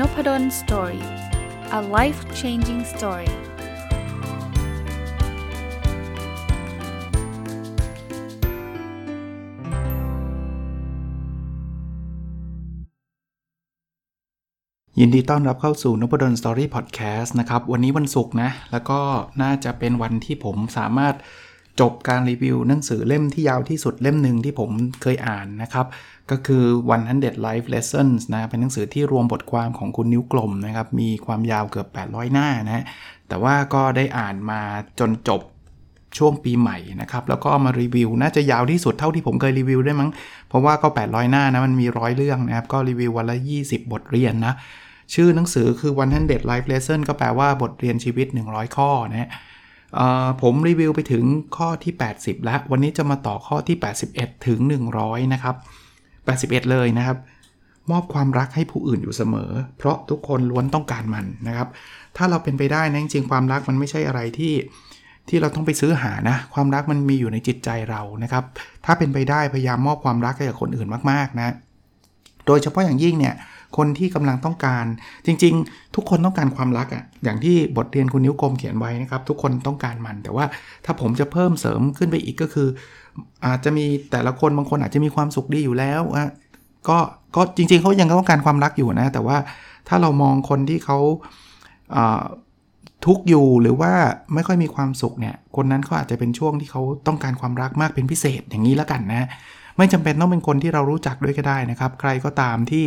[0.00, 1.06] n o p ด d o สตอรี่
[1.78, 3.38] a life changing story ส
[14.90, 19.00] วัสยินดีต้อนรับเข้าสู่น p ดลสตอรี่พอดแคสต์นะครับ วันนี้วันศุกร์นะ แล้วก็
[19.42, 21.14] น่าจะเป็นวันที่ผมสามารถ
[21.80, 24.70] จบการรีวิวหนังสือเล่มที่ยาวที่สุดเล่มหนึ่งที่ผม
[25.02, 25.86] เคยอ่านนะครับ
[26.30, 26.64] ก็คือ
[27.04, 32.84] 100 Life Lessons นะเป็นหนังสือที่รวมบทความของคุณนิ้วกลมนะครับ มีความยาวเกือบ 800 หน้านะ
[33.28, 34.60] แต่ว่าก็ได้อ่านมา
[35.00, 35.40] จนจบ
[36.18, 40.10] ช่วงปีใหม่นะครับ แล้วก็มารีวิว น่าจะยาวที่สุดเท่าที่ผมเคยรีวิวได้มั้ง
[40.48, 44.54] เพราะว่าก็ 800 หน้านะ มันมีร้อยเรื่องนะครับ ก็รีวิววันละ 20 บทเรียนนะ
[45.14, 49.30] ชื่อหนังสือคือ 100 Life Lesson ก็แปลว่าบทเรียนชีวิต 100 ข้อนะ
[50.42, 51.24] ผมรีวิวไปถึง
[51.56, 53.76] ข้อที่ 80 แล้ว วันนี้จะมาต่อข้อที่
[54.10, 54.60] 81 ถึง
[54.96, 55.56] 100 นะครับ
[56.12, 57.18] 81 เลยนะครับ
[57.90, 61.68] มอบความรักให้ผู้อื่นอยู่เสมอ เพราะทุกคนล้วนต้องการมันนะครับ
[62.16, 64.54] ถ้าเราเป็นไปได้นะจริงๆความรักมันไม่ใช่อะไรที่
[65.28, 68.44] ที่เราต้องไปซื้อหานะ ความรักมันมีอยู่ในจิตใจเรานะครับ
[68.84, 71.54] ถ้าเป็นไปได้พยายามมอบความรักให้กับคนอื่นมากๆนะ
[72.46, 73.34] โดยเฉพาะอย่างยิ่งเนี่ย
[73.76, 74.84] คนที่กำลังต้องการ
[75.26, 80.44] จริง ๆ ทุกคนต้องการความรักอะ่ะอย่างที่บทเรียนคุณนิ้วกลมเขียนไว้นะครับ ทุกคนต้องการมัน แต่ว่า
[80.84, 82.68] ถ้าผมจะเพิ่มเสริมขึ้นไปอีกก็คือ
[83.46, 86.30] อาจจะมีแต่ละคนบางคนอาจจะมีความสุขดีอยู่แล้วอะ
[86.88, 86.98] ก็
[87.36, 89.36] ก็จริง ๆเขายังต้องการความรักอยู่นะ แต่ว่า
[89.88, 90.98] ถ้าเรามองคนที่เขา
[93.06, 93.92] ทุกอยู่หรือว่า
[94.34, 99.28] ไม่ค่อยมีความสุขเนี่ย คนนั้นเขาอาจจะเป็นช่วงที่เขาต้องการความรักมากเป็นพิเศษอย่างนี้แล้วกันนะ
[99.76, 102.86] ไม่จำเป็นต้องเป็นคนที่เรารู้จักด้วยก็ได้นะครับ ใครก็ตามที่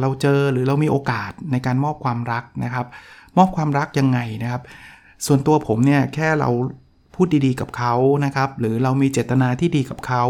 [0.00, 2.86] เราเจอหรือเรามีโอกาสในการมอบความรักนะครับ
[3.38, 4.62] มอบความรักยังไงนะครับ
[5.26, 6.50] ส่วนตัวผมเนี่ยแค่เรา
[7.14, 10.24] พูดดีๆกับเขานะครับ หรือเรามีเจตนาที่ดีกับเขา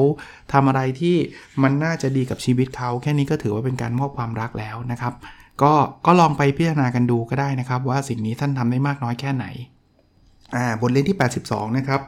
[0.52, 1.16] ทำอะไรที่
[1.62, 5.14] มันน่าจะดีกับชีวิตเขา แค่นี้ก็ถือว่าเป็นการมอบความรักแล้วนะครับ
[5.62, 5.72] ก็
[6.06, 9.46] ก็ลองไปพิจารณากันดูก็ได้นะครับ ว่าสิ่งนี้ท่านทำได้มากน้อยแค่ไหน
[10.56, 12.00] อ่าบทเรียนที่ 82 นะครับ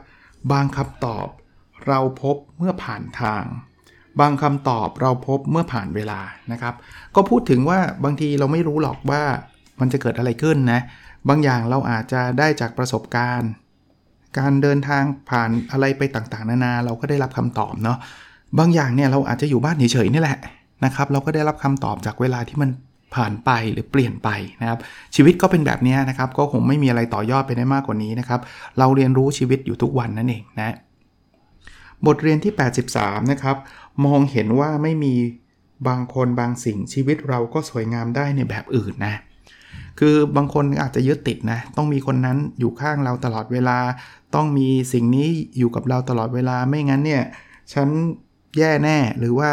[0.51, 1.27] บางคำตอบ
[1.87, 3.43] เราพบเมื่อผ่านทาง
[4.19, 6.19] บางคำตอบเราพบเมื่อผ่านเวลา
[6.51, 6.73] นะครับ
[7.15, 9.23] ก็พูดถึงว่าบางทีเราไม่รู้หรอกว่า
[9.79, 10.81] มันจะเกิดอะไรขึ้นนะ
[11.29, 13.49] บางอย่างเราอาจจะได้จากประสบการณ์
[14.37, 17.97] การเดินทางผ่านอะไรไปต่างๆ นานาเราก็ได้รับคำตอบเนาะ
[18.59, 20.37] บางอย่างเนี่ยเราอาจจะอยู่บ้านเฉยๆนี่แหละ
[20.85, 22.69] นะครับ เราก็ได้รับคำตอบจากเวลาที่มัน
[23.15, 24.29] ผ่านไปหรือเปลี่ยนไป
[24.61, 24.79] นะครับ
[25.15, 28.39] ชีวิตก็เป็นแบบนี้นะครับ ก็คงไม่มีอะไรต่อยอดไปได้มากกว่านี้นะครับ
[28.79, 30.75] เราเรียนรู้ชีวิตอยู่ทุกวันนั่นเองนะ
[32.07, 32.53] บทเรียนที่
[32.91, 33.57] 83 นะครับ
[34.05, 35.13] มองเห็นว่าไม่มี
[35.87, 39.15] บางคนบางสิ่งชีวิตเราก็สวยงามได้ในแบบอื่นนะ
[39.99, 43.77] คือบางคนอาจจะยึดติดนะ ต้องมีคนนั้นอยู่ข้างเราตลอดเวลา
[44.35, 47.23] ต้องมีสิ่งนี้อยู่กับเราตลอดเวลา ไม่งั้นเนี่ย
[47.73, 47.87] ฉัน
[48.57, 49.51] แย่แน่ หรือว่า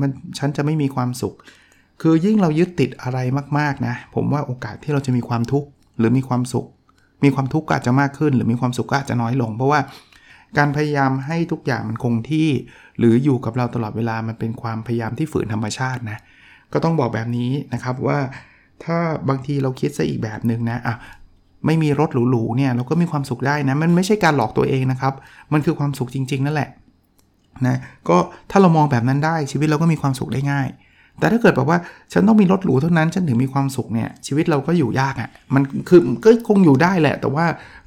[0.00, 1.34] มันฉันจะไม่มีความสุข
[2.02, 3.18] คือยิ่งเรายึดติดอะไร
[3.58, 5.68] มากๆนะ ผมว่าโอกาสที่เราจะมีความทุกข์
[5.98, 6.66] หรือมีความสุข
[7.24, 9.80] มีความทุกข์ก็อาจจะมากขึ้น หรือมีความสุขก็อาจจะน้อยลง เพราะว่า
[10.58, 12.48] การพยายามให้ทุกอย่างมันคงที่
[12.98, 16.18] หรืออยู่กับเราตลอดเวลามันเป็นความพยายามที่ฝืนธรรมชาตินะ
[16.72, 18.18] ก็ต้องบอกแบบนี้นะครับว่า
[18.84, 18.96] ถ้า
[19.28, 20.94] บางทีเราคิดซะอีกแบบหนึ่งนะอะ
[21.66, 25.14] ไม่มีรถหรูๆเนี่ยเราก็มีความสุขได้นะมันไม่ใช่การหลอกตัวเองนะครับ
[25.52, 26.70] มันคือความสุขจริง ๆ นั่นแหละ
[27.66, 27.78] นะ
[28.08, 28.16] ก็
[28.50, 30.68] ถ้าเรามองแบบนั้นได้ชีวิตเราก็มีความสุขได้ง่าย
[31.18, 31.78] แต่ถ้าเกิดแบบว่า
[32.12, 37.46] ฉันต้องมีรถหรูเท่านั้นฉันถึงมีความสุขเนี่ยชีวิตเราก็อยู่ยากอะ่ะมันคือก็คงอยู่ได้แหละ แต่ว่า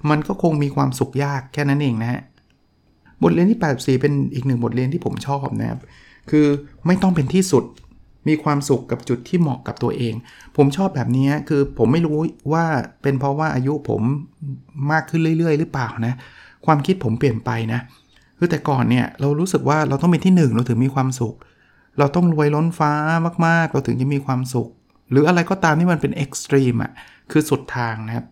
[0.10, 2.22] มันก็คงมีความสุขยากแค่นั้นเองนะฮะ
[3.24, 5.80] บทเรียนที่ 84 เป็นอีกหนึ่งบทเรียนที่ผมชอบนะครับ
[6.30, 6.48] คือ
[6.86, 7.64] ไม่ต้องเป็นที่สุด
[8.28, 10.14] มีความสุขกับจุดที่เหมาะกับตัวเอง
[10.58, 12.18] ผมชอบแบบนี้คือผมไม่รู้
[12.54, 12.66] ว่า
[13.02, 14.02] เป็นเพราะว่าอายุผม
[14.92, 16.14] มากขึ้นเรื่อย ๆ หรือเปล่านะ
[16.66, 17.80] ความคิดผมเปลี่ยนไปนะ
[18.38, 21.36] คือแต่ก่อนเนี่ยเรารู้สึกว่าเราต้องเป็นที่หนึ่งเราถึงมีความสุข
[21.98, 22.92] เราต้องรวยล้นฟ้า
[23.46, 24.70] มากๆ เราถึงจะมีความสุข
[25.12, 26.92] หรืออะไรก็ตามที่มันเป็นเอ็กซ์ตรีมอะ
[27.32, 28.26] คือสุดทางนะครับ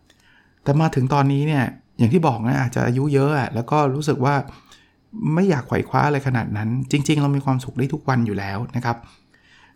[0.64, 1.64] แต่มาถึงตอนนี้เนี่ย
[1.98, 4.36] อย่างที่บอกนะอาจจะอายุเยอะอะ แล้วก็รู้สึกว่า
[5.36, 8.98] ไม่อยากไขว่คว้าอะไรขนาดนั้น จริง ๆ เรามีความสุขได้ทุกวันอยู่แล้วนะครับ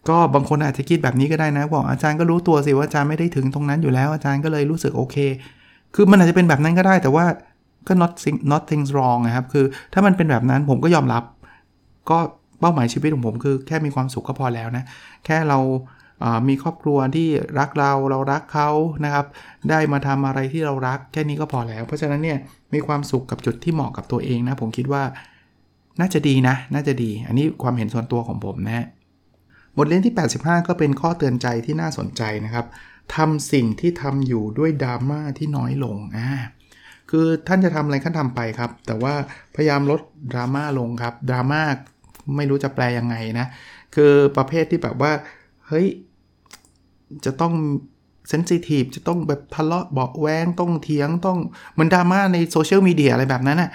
[0.10, 5.16] ก็บางคนอาจจะคิดแบบนี้ก็ได้นะบอกอาจารย์ก็รู้ตัวสิว่าอาจารย์ไม่ได้ถึงตรงนั้นอยู่แล้ว อาจารย์ก็เลยรู้สึกโอเค
[5.96, 7.26] คือมันอาจจะเป็นแบบนั้นก็ได้แต่ว่า
[7.88, 11.24] ก็ not thing, not things wrong นะครับ คือถ้ามันเป็นแบบนั้นผมก็ยอมรับ
[12.10, 12.18] ก็
[12.60, 14.84] เป้าหมายชีวิตของผมคือแค่มีความสุขก็พอแล้วนะ
[15.26, 15.60] แค่เรา
[16.50, 17.28] มีครอบครัวที่
[17.60, 18.70] รักเราเรารักเขา
[19.06, 19.26] นะครับ
[19.70, 22.38] ได้มาทำอะไรที่เรารักแค่นี้ก็พอแล้ว เพราะฉะนั้นเนี่ย
[22.74, 25.04] มีความสุขกับจุดที่เหมาะกับตัวเองนะผมคิดว่า
[26.01, 28.86] น่าจะดีนะ น่าจะดี อันนี้ความเห็นส่วนตัวของผมนะ
[29.77, 32.65] บทเรียนที่ 85 ก็เป็นข้อเตือนใจที่น่าสนใจนะครับ
[33.15, 36.27] ทำสิ่งที่ทำอยู่ด้วยดราม่าที่น้อยลงอ่า
[37.09, 39.13] คือท่านจะทำอะไรท่านทำไปครับ แต่ว่า
[39.56, 40.01] พยายามลด
[40.31, 41.62] ดราม่าลงครับ ดราม่า
[42.36, 43.48] ไม่รู้จะแปลยังไงนะ
[43.95, 45.12] คือประเภทที่แบบว่า
[45.68, 45.88] เฮ้ย
[47.25, 47.53] จะต้อง
[48.30, 51.38] sensitive จะต้องแบบทะเลาะเบาะแว้งต้องเถียงต้อง
[51.74, 53.71] เหมือนดราม่าในโซเชียลมีเดียอะไรแบบนั้นน่ะ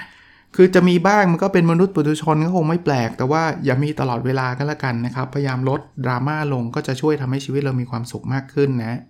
[0.56, 9.00] คือจะมีบ้างมันก็เป็นมนุษย์ปุถุชนก็คงไม่แปลก แต่ว่าอย่ามีตลอดเวลาก็แล้วกันนะครับ พยายามลดดราม่าลงก็จะช่วยทำให้ชีวิตเรามีความสุขมากขึ้นนะ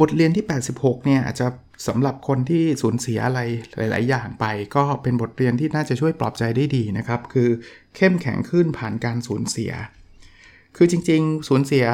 [0.00, 0.44] บทเรียนที่
[0.74, 1.46] 86 เนี่ยอาจจะ
[1.88, 3.40] สำหรับคนที่สูญเสียอะไร
[3.76, 4.44] หลาย ๆ อย่างไป
[4.76, 7.48] ก็เป็นบทเรียนที่น่าจะช่วยปลอบใจได้ดีนะครับ คือ
[7.96, 9.72] เข้มแข็งขึ้นผ่านการสูญเสีย
[10.76, 11.84] คือจริง ๆ สูญเสีย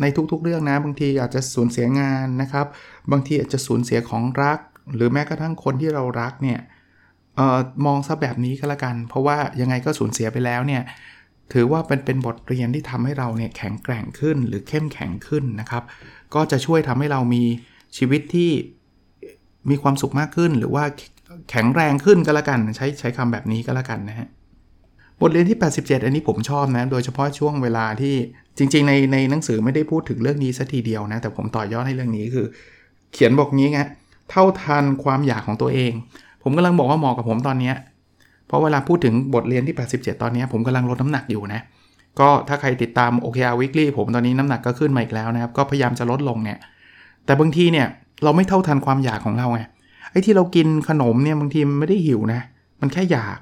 [0.00, 2.66] ในทุก ๆ เรื่องนะ บางทีอาจจะสูญเสียงานนะครับ
[3.12, 4.58] บางทีอาจจะสูญเสียของรัก
[4.94, 6.60] หรือแม้กระทั่งคนที่เรารักเนี่ย
[7.38, 10.82] ออมองซะแบบนี้ก็แล้วกัน เพราะว่ายังไงก็สูญเสียไปแล้วเนี่ย
[11.52, 15.82] ถือว่าเป็นเป็นบทเรียนที่ทำให้เราเนี่ยแข็งแกร่งขึ้นหรือเข้มแข็งขึ้นนะครับ
[16.34, 17.42] ก็จะช่วยทำให้เรามี
[17.96, 18.50] ชีวิตที่
[19.70, 20.84] มีความสุขมากขึ้น หรือว่า
[21.50, 24.28] แข็งแรงขึ้นก็แล้วกันใช้ใช้คำแบบนี้ก็แล้วกันนะฮะ
[25.20, 28.14] บทเรียนที่ 87 อันนี้ผมชอบนะ โดยเฉพาะช่วงเวลาที่
[28.58, 32.46] จริง ๆ ในในหนังสือไม่ได้พูดถึงเรื่องนี้สัทีเดียวนะ แต่ผมต่อยอดให้เรื่องนี้คือ
[33.12, 33.80] เขียนบอกงี้ไง
[34.30, 35.92] เท่าทันความอยากของตัวเอง
[36.48, 37.72] ผมกำลังบอกว่าเหมาะกับผมตอนนี้
[38.46, 41.60] เพราะเวลาพูดถึงบทเรียนที่ 87 ตอนนี้ผมกำลังลดน้ำหนักอยู่นะ
[42.20, 46.58] ก็ถ้าใครติดตาม OKR Weekly ผมตอนนี้น้ำหนักก็ขึ้นมาอีกแล้วนะครับ ก็พยายามจะลดลงเนี่ย
[47.24, 47.86] แต่บางทีเนี่ย
[48.24, 49.60] เราไม่เท่าทันความอยากของเราไง
[50.10, 52.40] ไอ้ที่เรากินขนมเนี่ยบางทีมันไม่ได้หิวนะ
[52.80, 53.38] มันแค่อยาก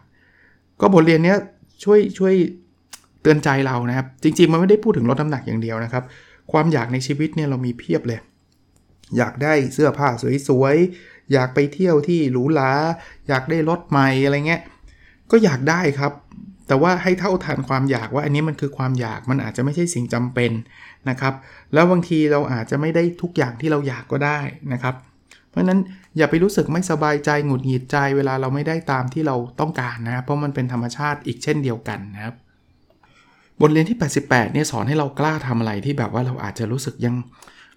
[0.81, 1.37] ก็บทเรียนเนี้ย
[1.85, 2.35] ช่วยช่วย
[3.23, 6.05] เตือนใจเรานะครับ จริง ๆ มันไม่ได้พูดถึงลดน้ำหนักอย่างเดียวนะครับ
[6.53, 8.21] ความอยากในชีวิตเนี่ยเรามีเพียบเลย
[9.17, 10.09] อยากได้เสื้อผ้า
[10.49, 12.73] สวยๆ อยากไปเที่ยวที่หรูหรา
[13.29, 14.62] อยากได้รถใหม่อะไรเงี้ย
[15.31, 16.12] ก็อยากได้ครับ
[16.69, 20.53] แต่ว่าให้เท่าทันความอยากว่าอันนี้มันคือความอยากมันอาจจะไม่ใช่สิ่งจำเป็น
[21.11, 21.35] นะครับ
[21.75, 24.38] แล้วบางทีเราอาจจะไม่ได้ทุกอย่างที่เราอยากก็ได้
[24.73, 24.94] นะครับ
[25.50, 25.81] เพราะฉะนั้น
[26.17, 32.35] อย่าไปรู้สึกไม่สบายใจหงุดหงิดใจ เวลาเราไม่ได้ตามที่เราต้องการนะเพราะมันเป็นธรรมชาติอีกเช่นเดียวกันนะครับ
[33.61, 37.15] บทเรียนที่ 88 เนี่ยสอนให้เรากล้าทำอะไรที่แบบว่าเราอาจจะรู้สึกยัง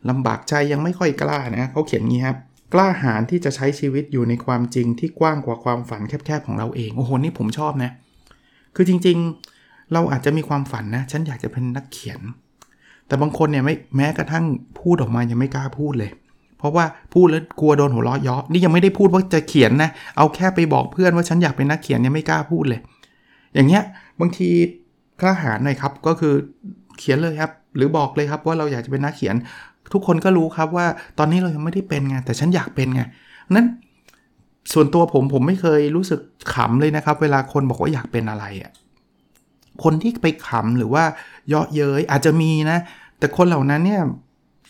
[0.10, 2.38] ลำบากใจยังไม่ค่อยกล้านะเขาเขียนงี้ครับ
[2.74, 7.92] กล้าหาญที่จะใช้ชีวิตอยู่ในความจริงที่กว้างกว่าความฝันแคบๆของเราเองโอ้โหนี่ผมชอบนะ
[8.76, 12.20] คือจริงๆเราอาจจะมีความฝันนะ ฉันอยากจะเป็นนักเขียน
[13.08, 14.46] แต่บางคนเนี่ยไม่แม้กระทั่ง
[14.80, 16.12] พูดออกมายังไม่กล้าพูดเลย
[16.58, 22.80] เพราะว่าพูดแล้วกลัวโดนหัวเราะเยาะนี่ยังไม่ได้พูดว่าจะเขียนนะเอาแค่ไปบอกเพื่อนว่าฉันอยากเป็นนักเขียนยังไม่กล้าพูดเลย
[23.54, 23.84] อย่างเงี้ย
[24.20, 24.50] บางที
[25.22, 26.34] กล้าหาญหน่อยครับก็คือ
[27.00, 29.36] เขียนเลยครับ หรือบอกเลยครับว่าเราอยากจะเป็นนักเขียน
[29.94, 30.88] ทุกคนก็รู้ครับว่า
[31.20, 33.02] ตอนนี้เรายังไม่ได้เป็นไงแต่ฉันอยากเป็นไง
[33.56, 33.68] นั้น
[34.74, 36.20] ส่วนตัวผมผมไม่เคยรู้สึก
[36.54, 38.72] ขำเลยนะครับ เวลาคนบอกว่าอยากเป็นอะไรอะ่ะ
[39.84, 41.04] คนที่ไปขำหรือว่า
[41.50, 42.78] เยาะเย้ยอาจจะมีนะ
[43.20, 44.02] แต่คนเหล่านั้นเนี่ย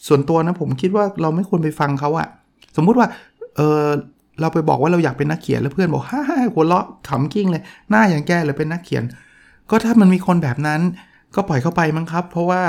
[0.07, 2.27] ส่วนตัวนะผมคิดว่าเราไม่ควรไปฟังเขาอะ
[2.75, 3.07] สมมุติว่า
[3.55, 3.85] เออ
[4.41, 9.03] เราไปบอกว่าเราอยากเป็นนักเขียนแล้วเพื่อนบอกฮ่าฮ่าหัวเราะขำกิ้งเลย หน้าอย่างแกเลยเป็นนักเขียน
[9.69, 10.81] ก็ถ้ามันมีคนแบบนั้น
[11.35, 12.61] ก็ปล่อยเข้าไปมั้งครับ เพราะว่า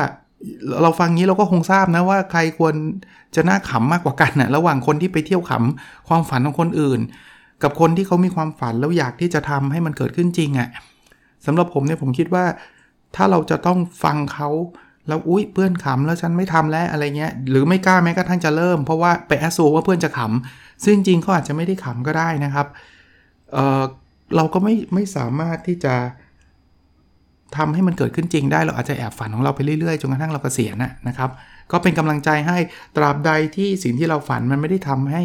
[0.82, 2.74] เราฟังงี้เราก็คงทราบนะว่าใครควร
[3.34, 7.00] จะน่าขำมากกว่ากันนะ่ะระหว่างคนที่ไปเที่ยวขำความฝันของคนอื่น
[7.62, 10.68] กับคนที่เขามีความฝันแล้วอยากที่จะทำให้มันเกิดขึ้นจริงอะ่ะ
[11.46, 12.44] สำหรับผมเนี่ยผมคิดว่า
[13.16, 14.48] ถ้าเราจะต้องฟังเขา
[15.08, 22.66] แล้วอุ้ยเพื่อนขำแล้วฉันไม่ทำแล้วอะไรเงี้ยหรือไม่กล้าแม้กระทั่งจะเริ่ม เพราะว่าไปแอสโซว่าเพื่อนจะขำซึ่งจริงเขาอาจจะไม่ได้ขำก็ได้นะครับ
[23.52, 25.94] เเราก็ไม่ไม่สามารถที่จะ
[27.56, 31.30] ทำให้มันเกิดขึ้นจริงได้เราอาจจะแอบฝันของเราไปเรื่อยๆจนกระทั่งเรากเกษียณนะนะครับ
[31.72, 32.58] ก็เป็นกำลังใจให้
[32.96, 35.22] ตราบใดที่สิ่งที่เราฝันมันไม่ได้ทำให้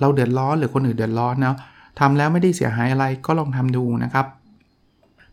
[0.00, 1.56] เราเดือดร้อนหรือคนอื่นเดือดร้อนเนาะ
[2.00, 4.26] ทำแล้วไม่ได้เสียหายอะไรก็ลองทำดูนะครับ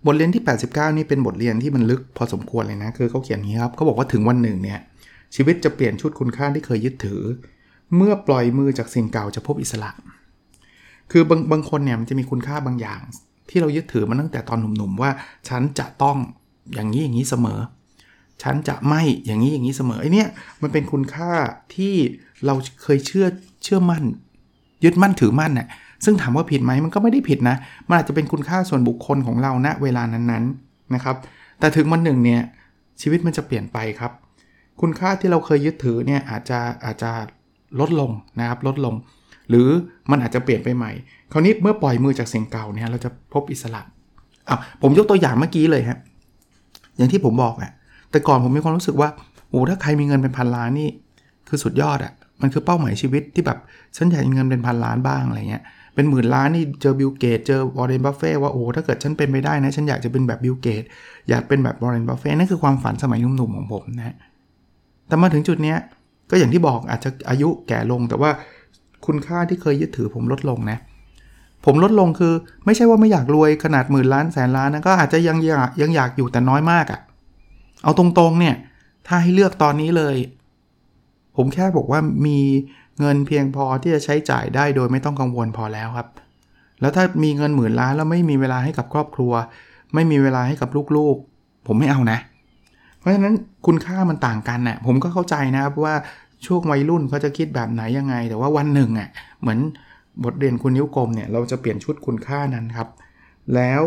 [0.05, 4.79] บทเรียนที่ 89 นี่เป็นบทเรียนที่มันลึกพอสมควรเลยนะคือเขาเขียนนี้ครับเขาบอกว่าถึงวันหนึ่งเนี่ย
[5.35, 7.21] ชีวิตจะเปลี่ยนชุดคุณค่าที่เคยยึดถือ
[7.95, 9.91] เมื่อปล่อยมือจากสิ่งเก่าจะพบอิสระ
[11.11, 13.01] คือบางบางคนเนี่ยมันจะมีคุณค่าบางอย่าง
[13.53, 15.11] ที่เรายึดถือมาตั้งแต่ตอนหนุ่มๆว่า
[15.49, 16.17] ฉันจะต้อง
[16.73, 17.59] อย่างนี้อย่างนี้เสมอ
[18.43, 20.27] ฉันจะไม่อย่างนี้อย่างนี้เสมอไอเนี้ย
[20.61, 21.31] มันเป็นคุณค่า
[21.75, 21.93] ที่
[22.45, 23.27] เราเคยเชื่อ
[23.63, 24.03] เชื่อมั่น
[24.83, 25.67] ยึดมั่นถือมั่นน่ะ
[26.05, 27.55] ซึ่งถามว่าผิดไหมมันก็ไม่ได้ผิดนะ
[27.87, 31.15] มันอาจจะเป็นคุณค่าส่วนบุคคลของเราณเวลานั้นๆนะครับ
[31.59, 32.41] แต่ถึงวันหนึ่งเนี่ย
[33.01, 34.11] ชีวิตมันจะเปลี่ยนไปครับ
[34.81, 37.11] คุณค่าที่เราเคยยึดถือเนี่ยอาจจะอาจจะ
[37.79, 38.95] ลดลงนะครับลดลง
[39.49, 39.67] หรือ
[40.11, 40.91] มันอาจจะเปลี่ยนไปใหม่
[41.31, 43.81] คราวนี้เมื่อปล่อยมือจากสิ่งเก่าเนี่ยเราจะพบอิสระ
[44.49, 45.97] อะผมยกตัวอย่างเมื่อกี้เลยฮะ
[46.97, 47.71] อย่างที่ผมบอกอะ
[48.11, 49.09] แต่ก่อนผมมีความรู้สึกว่า
[49.49, 50.89] โอ้ถ้าใครมีเงินเป็นพันล้านนี่
[51.47, 53.57] คือสุดยอดอะมันคือเป้าหมายชีวิตที่แบบ
[53.97, 55.63] ฉันอยากมีเงินเป็นพันล้านบ้างอะไรเงี้ย
[55.95, 60.83] เป็นหมื่นล้านนี่เจอบิลเกตส์เจอวอร์เรนบัฟเฟตต์ว่าโอ้ถ้าเกิดฉันเป็นไปได้นะ ฉันอยากจะเป็นแบบบิลเกตส์
[61.29, 64.15] อยากเป็นแบบวอร์เรนบัฟเฟ่นั่นคือความฝันสมัยหนุ่มๆของผมนะ
[65.07, 65.77] แต่มาถึงจุดเนี้ย
[66.29, 68.29] ก็อย่างที่บอกอาจจะอายุแก่ลงแต่ว่า
[69.05, 70.77] คุณค่าที่เคยยึดถือผมลดลงนะ
[71.65, 72.33] ผมลดลงคือ
[72.65, 76.99] ไม่ใช่ว่าไม่อยากรวยขนาดหมื่นล้านแสนล้านนะก็อาจจะยังอยากยังอยากอยู่แต่น้อยมากอะ่ะ
[77.83, 78.55] เอาตรงๆเนี่ย
[79.07, 80.15] ถ้าให้เลือกตอนนี้เลย
[81.35, 82.39] ผมแค่บอกว่ามี
[82.99, 86.07] เงินเพียงพอที่จะใช้จ่ายได้โดยไม่ต้องกังวลพอแล้วครับ
[86.81, 89.33] แล้วถ้ามีเงินหมื่นล้านแล้วไม่มีเวลาให้กับครอบครัว
[89.93, 92.19] ไม่มีเวลาให้กับลูกๆ ผมไม่เอานะ
[92.99, 95.95] เพราะฉะนั้นคุณค่ามันต่างกันน่ะผมก็เข้าใจนะครับว่า
[96.45, 99.09] ช่วงวัยรุ่นเขาจะคิดแบบไหนยังไง แต่ว่าวันหนึ่งอะ
[99.41, 99.59] เหมือน
[100.23, 102.89] บทเรียนคุณนิ้วกลมเนี่ยเราจะเปลี่ยนชุดคุณค่านั้นครับ
[103.55, 103.81] แล้ว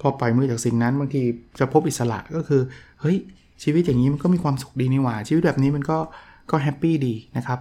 [0.00, 1.22] พอปล่อยมือจากสิ่งนั้นบางที
[1.58, 2.62] จะพบอิสระก็คือ
[3.00, 3.16] เฮ้ย
[3.62, 5.98] ชีวิตอย่างนี้มันก็มีความสุขดีนี่หว่า ชีวิตแบบนี้มันก็
[6.50, 7.58] ก็ happy ดีนะครับ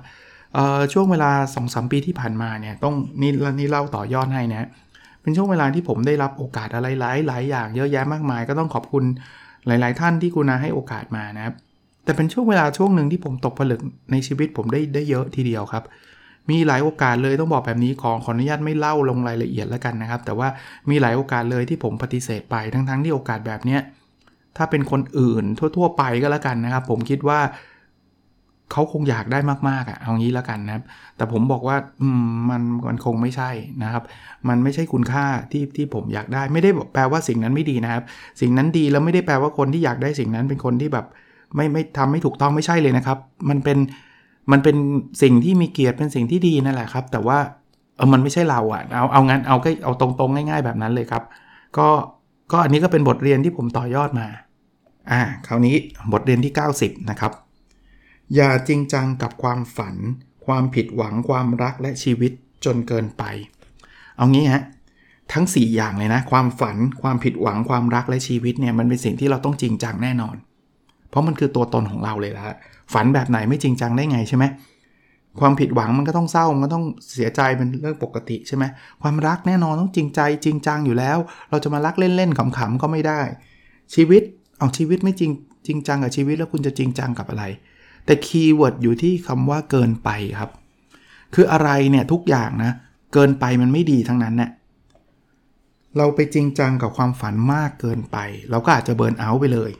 [0.93, 4.67] ช่วงเวลา2อสปีที่ผ่านมาเนี่ยต้องนี่นี่เล่าต่อยอดให้นะ
[5.21, 9.03] เป็นช่วงเวลาที่ผมได้รับโอกาสอะไรหลายหลายอย่างเยอะแยะมากมาย ก็ต้องขอบคุณ
[9.67, 11.55] หลาย ๆ ท่านที่กุณาให้โอกาสมานะครับ
[12.03, 13.81] แต่เป็นช่วงเวลาช่วงหนึ่งที่ผมตกผลึก
[14.11, 15.83] ในชีวิตผมได้ได้เยอะทีเดียวครับ
[16.49, 20.47] มีหลายโอกาสเลยต้องบอกแบบนี้ขอขออนุญาตไม่เล่าลงรายละเอียดแล้วกันนะครับ แต่ว่า
[20.89, 23.81] มีหลายโอกาสเลยที่ผมปฏิเสธไปทั้งๆทที่โอกาสแบบเนี้ย
[24.57, 25.43] ถ้าเป็นคนอื่น
[25.77, 27.39] ทั่ว ๆ ไปก็แล้วกันนะครับ ผมคิดว่า
[28.71, 29.39] เขาคงอยากได้
[29.69, 30.83] มากๆอะ่ะเอางี้แล้วกันนะครับ
[31.17, 33.49] แต่ผมบอกว่าอืมมันมันคงไม่ใช่
[33.83, 34.03] นะครับ
[34.49, 38.03] มันไม่ใช่คุณค่าที่ที่ผมอยากได้ ไม่ได้แปลว่าสิ่งนั้นไม่ดีนะครับ
[38.41, 41.05] สิ่งนั้นดีแล้วไม่ได้แปลว่าคนที่อยากได้สิ่งนั้นเป็นคนที่แบบ
[41.55, 43.17] ไม่ไม่ทำไม่ถูกต้องไม่ใช่เลยนะครับ
[43.49, 43.77] มันเป็น
[44.51, 44.75] มันเป็น
[45.21, 47.37] สิ่งที่มีเกียรติเป็นสิ่งที่ดีนั่นแหละครับ แต่ว่า
[47.97, 51.23] เออมันไม่ใช่เราอะ่ะเอาเอางั้นเอาก็เอาตรงๆง่ายๆแบบนั้นเลยครับ
[51.77, 51.87] ก็
[52.51, 54.27] ก็อันนี้ก็เป็นบทเรียนที่ผมต่อยอดมา
[55.11, 55.75] อ่าคราวนี้
[56.13, 57.31] บทเรียนที่ 90 นะครับ
[58.35, 59.95] อย่าจริงจังกับความฝัน
[60.45, 62.31] ความผิดหวังความรักและชีวิต
[62.65, 63.23] จนเกินไป
[64.17, 64.63] เอางี้ฮะ
[65.33, 70.35] ทั้ง 4 อย่างเลยนะ ความฝัน ความผิดหวังความรักและชีวิตเนี่ยมันเป็นสิ่งที่เราต้องจริงจังแน่นอน
[71.11, 72.43] เพราะมันคือตัวตนของเราเลยละ
[72.93, 74.45] ฝันแบบไหนไม่จริงจังได้ไงใช่ไหม
[75.39, 78.63] ความผิดหวังมันก็ต้องเศร้ามันก็ต้องเสียใจเป็นเรื่องปกติใช่ไหม
[79.01, 81.17] ความรักแน่นอนต้องจริงใจจริงจังอยู่แล้ว
[81.49, 83.21] เราจะมารักเล่นๆขำๆก็ไม่ได้
[83.95, 84.23] ชีวิต
[84.59, 85.31] เอาชีวิตไม่จริง
[85.67, 87.43] จริงจังกับชีวิตแล้วคุณจะจริงจังกับอะไร
[88.05, 90.51] แต่ keyword อยู่ที่คำว่าเกินไปครับ
[91.33, 92.71] คืออะไรเนี่ยทุกอย่างนะ
[93.13, 94.51] เกินไปมันไม่ดีทั้งนั้นเนี่ย
[95.97, 98.17] เราไปจริงจังกับความฝันมากเกินไป
[98.49, 99.71] เราก็อาจจะ burnout ไปเลย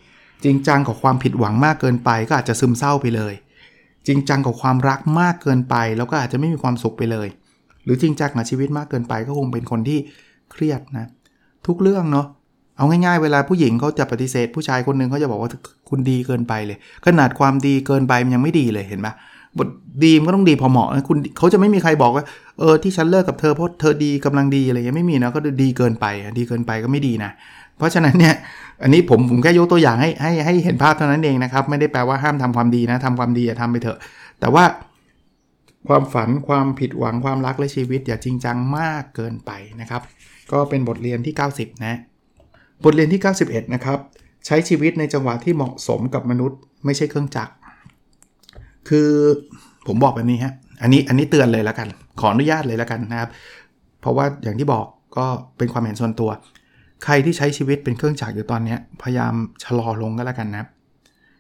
[0.44, 3.34] จริงจังกับความผิดหวังมากเกินไป ก็อาจจะซึมเศร้าไปเลย
[4.08, 7.28] จริงจังกับความรักมากเกินไปเราก็อาจจะไม่มีความสุขไปเลย
[7.84, 10.00] หรือจริงจังกับชีวิตมากเกินไปก็คงเป็นคนที่
[10.52, 11.08] เครียดนะ
[11.68, 12.28] ทุกเรื่องเนาะ
[12.78, 15.50] เอาง่ายๆ เวลาผู้หญิงเขาจะปฏิเสธ ผู้ชายคนหนึ่งเขาจะบอกว่า
[15.90, 19.14] คุณดีเกินไปเลย ขนาดความดีเกินไปมันยังไม่ดีเลยเห็นปะ
[19.58, 19.68] บท
[20.04, 22.24] ดีมันก็ต้องดีพอเหมาะคุณเขาจะไม่มีใครบอกว่า
[22.60, 26.06] เออที่ฉันเลิกกับเธอเพราะเธอดีกำลังดีอะไรเงี้ยไม่มีนะก็ดีเกินไป
[26.38, 27.32] ดีเกินไปก็ไม่ดีนะ
[27.82, 28.36] เพราะฉะนั้นเนี่ย
[28.84, 33.98] อันนี้ผมผมแค่ยกตัวอย่างให้ให้ให้เห็นภาพเท่านั้นเองนะครับ ไม่ได้แปลว่าห้ามทำความดีนะทำความดีอย่าทำไปเถอะ
[34.40, 34.64] แต่ว่า
[35.88, 40.02] ความฝันความผิดหวังความรักและชีวิต อย่าจริงจังมากเกินไปนะครับ
[40.52, 42.00] ก็เป็นบทเรียนที่ 90 นะ
[42.84, 43.98] บทเรียนที่ 91 นะครับ
[44.46, 47.54] ใช้ชีวิตในจังหวะที่เหมาะสมกับมนุษย์ ไม่ใช่เครื่องจักร
[48.90, 49.10] คือ
[49.88, 51.88] ผมบอกแบบนี้ฮะอันนี้อันนี้เตือนเลยแล้วกัน
[52.20, 53.30] ขออนุญาตเลยแล้วกันนะครับ
[54.02, 54.86] เพราะว่าอย่างที่บอก
[55.18, 55.26] ก็
[55.58, 56.30] เป็นความเห็นส่วนตัว
[57.04, 60.66] ใครที่ใช้ชีวิตเป็นเครื่องจักรอยู่ตอนนี้พยายามชะลอลงก็แล้วกันนะ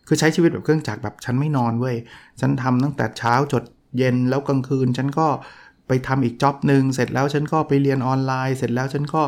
[0.07, 1.95] คือใช้ชีวิตแบบเครื่องจักรแบบฉันไม่นอนเว้ย
[2.39, 3.63] ฉันทำตั้งแต่เช้าจด
[3.97, 5.27] เย็นแล้วกลางคืน ฉันก็
[5.87, 9.21] ไปทำอีกจ็อบหนึ่งเสร็จแล้วฉันก็ไปเรียนออนไลน์ เสร็จแล้วฉันก็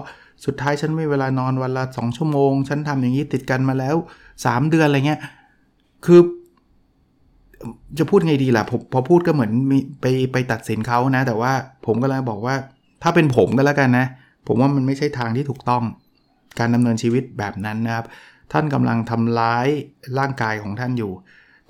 [0.46, 3.96] สุดท้ายฉันไม่เวลานอนวันละสองชั่วโมง ฉันทำอย่างนี้ติดกันมาแล้ว
[4.36, 5.22] 3 เดือนอะไรเงี้ย
[6.06, 6.20] คือ
[7.98, 11.52] จะพูดไงดีล่ะพอพอพูดก็เหมือนมีไปไปตัดสินเขานะ แต่ว่า
[11.86, 12.56] ผมก็เลยบอกว่า
[13.04, 14.06] ถ้าเป็นผมก็แล้วกันนะ
[14.48, 15.84] ผมว่ามันไม่ใช่ทางที่ถูกต้อง
[16.60, 18.06] การดำเนินชีวิตแบบนั้นนะครับ
[18.54, 19.68] ท่านกำลังทำร้าย
[20.20, 21.12] ร่างกายของท่านอยู่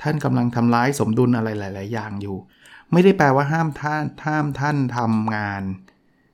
[0.01, 2.37] ท่านกำลังทำร้ายสมดุลอะไรหลาย ๆ อย่างอยู่
[2.91, 5.63] ไม่ได้แปลว่าห้ามท่านห้ามท่านทำงาน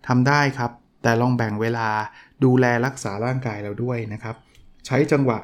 [0.08, 0.72] ทำได้ครับ
[1.04, 1.88] แต่ลองแบ่งเวลา
[2.44, 4.36] ดูแลรักษาร่างกายเราด้วยนะครับ
[4.86, 5.38] ใช้จังหวะ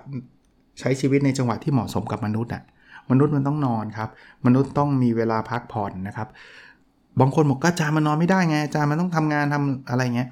[0.80, 2.64] ใช้ชีวิตในจังหวะที่เหมาะสมกับมนุษย์อะ
[3.12, 4.10] มนุษย์มันต้องนอนครับ
[4.46, 6.28] มนุษย์ต้องมีเวลาพักผ่อนนะครับ
[7.20, 10.30] บางคนบอกก็จามันนอนไม่ได้ไงจามันต้องทำงานทำอะไรเงี้ย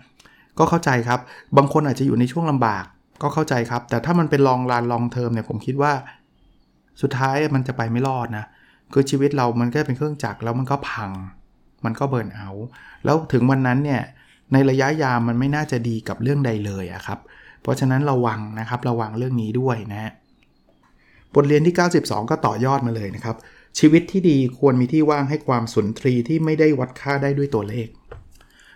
[0.59, 1.19] ก็เข้าใจครับ
[1.57, 2.85] บางคนอาจจะอยู่ในช่วงลำบาก
[3.21, 5.93] ก็เข้าใจครับ แต่ถ้ามันเป็นลองลานลองเทอมเนี่ยผมคิดว่า
[7.01, 8.45] สุดท้ายมันจะไปไม่รอดนะ
[8.93, 11.11] คือชีวิตเรามันก็เป็นเครื่องจักรแล้วมันก็พัง
[11.85, 12.49] มันก็เบิร์นเอา
[13.05, 14.01] แล้วถึงวันนั้นเนี่ย
[14.53, 17.19] ในระยะยาวมันไม่น่าจะดีกับเรื่องใดเลยอะครับ
[17.61, 20.11] เพราะฉะนั้นระวังนะครับระวังเรื่องนี้ด้วยนะฮะ
[21.35, 23.35] บทเรียนที่ 92 ก็ต่อยอดมาเลยนะครับ
[23.79, 27.87] ชีวิตที่ดีควรมีที่ว่างให้ความสุนทรีที่ไม่ได้วัดค่าได้ด้วยตัวเลข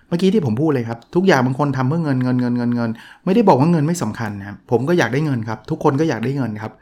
[0.07, 2.89] เมื่อกี้ที่ผมพูดเลยครับทุกอย่างบางคนทำเพื่อเงินเงินเงินเงินเงิน
[3.25, 6.73] ไม่ได้บอกว่าเงินไม่สำคัญนะผมก็อยากได้เงินครับ ทุกคนก็อยากได้เงินครับ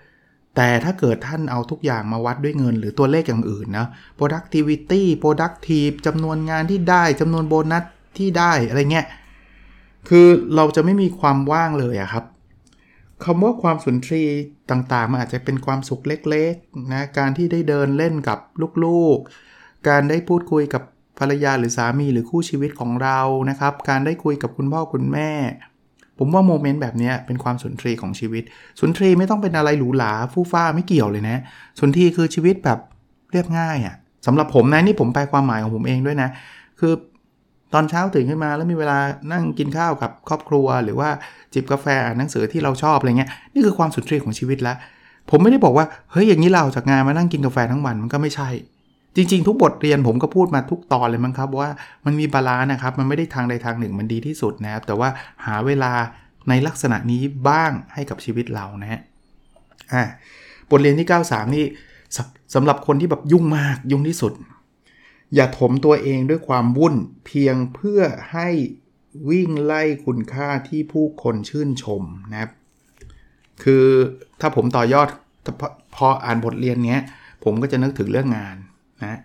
[0.56, 3.88] แต่ถ้าเกิดท่านเอาทุกอย่างมาวัดด้วยเงิน หรือตัวเลขอย่างอื่นนะ
[4.20, 7.84] productivity productive จำนวนงานที่ได้จำนวนโบนัส
[8.18, 9.08] ที่ได้อะไรเงี้ย
[10.10, 12.26] คือเราจะไม่มีความว่างเลยอะครับ
[13.24, 14.24] คำว่าความสุนทรี
[14.72, 18.40] ต่างๆ มันอาจจะเป็นความสุขเล็กๆนะการที่ได้เดินเล่นกับ
[18.84, 20.84] ลูกๆ การได้พูดคุยกับ
[21.20, 23.20] ภรรยาหรือสามีหรือคู่ชีวิตของเรา
[23.50, 25.32] นะครับ การได้คุยกับคุณพ่อคุณแม่
[26.20, 28.44] ผมว่าโมเมนต์แบบนี้เป็นความสุนทรีของชีวิต
[28.80, 31.38] สุนทรีไม่ต้องเป็นอะไรหรูหราฟู่ฟ้าไม่เกี่ยวเลยนะ
[31.80, 32.80] สุนทรีคือชีวิตแบบ
[33.32, 33.96] เรียบง่ายอะ่ะ
[34.26, 36.30] สำหรับผมนะนี่ผมไปลความหมายของผมเองด้วยนะ
[36.80, 36.94] คือ
[37.74, 38.98] ตอนเช้าตื่นขึ้นมาแล้วมีเวลา
[39.32, 41.10] นั่งกินข้าวกับครอบครัว หรือว่า
[41.54, 44.78] จิบกาแฟอ่านหนังสือที่เราชอบอะไรเงี้ยนี่คือความสุนทรีของชีวิตแล้ว
[45.30, 48.50] ผมไม่ได้บอกว่าเฮ้ยอย่างนี้ลาจากงานมานั่งกินกาแฟทั้งวันมันก็ไม่ใช่
[49.16, 51.70] จริงๆ ทุกบทเรียนผมก็พูดมาทุกตอนเลยมั้งครับว่า
[52.06, 55.10] มันมี balance นะครับ มันไม่ได้ทางใดทางหนึ่งมันดีที่สุดนะครับ แต่ว่า
[55.46, 55.92] หาเวลา
[56.50, 59.02] ในลักษณะนี้บ้างให้กับชีวิตเรานะฮะ
[59.94, 60.04] อ่า
[60.72, 61.66] บทเรียนที่ 93 นี่
[62.16, 64.34] สำหรับคนที่แบบยุ่งมากยุ่งที่สุด
[65.36, 66.96] อย่าถมตัวเองด้วยความวุ่น
[67.26, 68.02] เพียงเพื่อ
[68.34, 68.50] ให้
[69.30, 72.52] วิ่งไล่คุณค่าที่ผู้คนชื่นชมนะครับ
[73.64, 73.86] คือ
[74.42, 75.08] ถ้าผมต่อยอด
[75.60, 77.02] พอพออ่านบทเรียนเนี้ย
[77.44, 78.58] ผมก็จะนึกถึงเรื่องงาน
[79.04, 79.20] นะ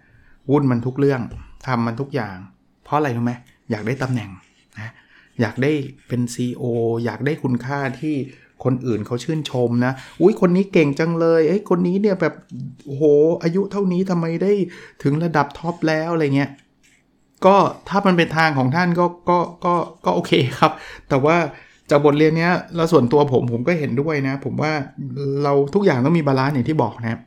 [0.50, 1.20] วุ่นมันทุกเรื่อง
[1.66, 2.36] ทำมันทุกอย่าง
[2.84, 3.32] เพราะอะไรรู้ไหม
[3.70, 4.30] อยากได้ตำแหน่ง
[4.78, 4.92] นะ
[5.40, 5.72] อยากได้
[6.08, 6.64] เป็น CEO
[7.04, 8.16] อยากได้คุณค่าที่
[8.64, 12.34] คนอื่นเขาชื่นชมนะ อุ้ยคนนี้เก่งจังเลยเอ้ยคนนี้เนี่ยแบบ
[12.84, 13.02] โห
[13.42, 14.52] อายุเท่านี้ทำไมได้
[15.02, 16.50] ถึงระดับ top แล้วอะไรเงี้ย
[17.46, 17.56] ก็
[17.88, 19.74] ถ้ามันเป็นทางของท่านก็ก็ก็
[20.04, 20.72] ก็โอเคครับ
[21.08, 21.36] แต่ว่า
[21.90, 24.72] จากบทเรียนเนี้ยแล้วส่วนตัวผมผมก็เห็นด้วยนะ ผมว่า
[25.42, 27.20] เราทุกอย่างต้องมี balance อย่างที่บอกนะ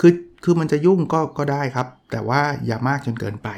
[0.00, 0.12] คือ
[0.44, 3.48] คือมันจะยุ่งก็ก็ได้ครับ แต่ว่าอย่ามากจนเกินไป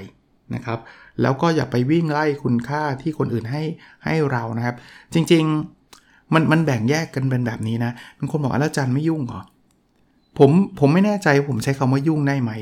[0.54, 0.78] นะครับ
[1.22, 3.62] แล้วก็อย่าไปวิ่งไล่คุณค่าที่คนอื่นให้
[4.04, 4.76] ให้เรานะครับ
[5.14, 9.40] จริงๆมันมันแบ่งแยกกันเป็นแบบนี้นะบางคนบอกอาจารย์ไม่ยุ่งเหรอ
[10.38, 12.52] ผมผมไม่แน่ใจผมใช้คำว่ายุ่งได้ไหม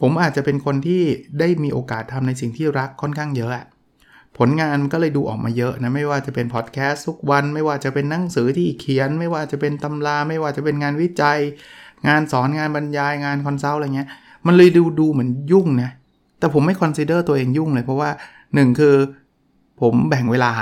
[0.00, 1.02] ผมอาจจะเป็นคนที่
[1.38, 3.64] ได้มีโอกาสทำในสิ่งที่รักค่อนข้างเยอะ
[4.38, 11.38] ผลงานก็เลยดูออกมาเยอะนะ ไม่ว่าจะเป็นพอดแคสต์ทุกวัน ไม่ว่าจะเป็นหนังสือที่เขียน ไม่ว่าจะเป็นตำรา ไม่ว่าจะเป็นงานวิจัย
[12.08, 14.08] งานสอนงานบรรยายงาน consult อะไรเงี้ย
[14.46, 15.90] มันเลยดูดูเหมือนยุ่งนะ
[16.38, 18.10] แต่ผมไม่ consider ตัวเองยุ่งเลย เพราะว่า
[18.44, 18.94] 1 คือ
[19.80, 20.52] ผมแบ่งเวลา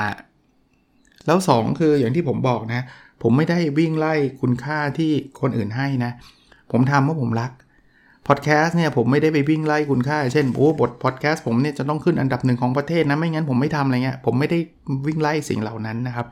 [1.26, 2.82] แล้ว 2 คืออย่างที่ผมบอกนะ
[3.22, 6.12] ผมไม่ได้วิ่งไล่คุณค่าที่คนอื่นให้นะ
[6.72, 7.50] ผมทำเพราะผมรัก
[8.28, 14.58] พอดแคสต์เนี่ยผมไม่ได้ไปวิ่งไล่คุณค่า เช่นโอ้บทพอดแคสต์ผมเนี่ยจะต้องขึ้นอันดับหนึ่งของประเทศนะไม่งั้นผมไม่ทำอะไรเงี้ยผมไม่ได้
[15.06, 16.26] วิ่งไล่สิ่งเหล่านั้นนะครับ